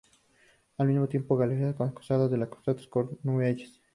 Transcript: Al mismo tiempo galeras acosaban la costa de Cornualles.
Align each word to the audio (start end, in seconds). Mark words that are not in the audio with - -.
Al 0.79 0.87
mismo 0.87 1.07
tiempo 1.07 1.37
galeras 1.37 1.79
acosaban 1.79 2.39
la 2.39 2.47
costa 2.49 2.73
de 2.73 2.89
Cornualles. 2.89 3.79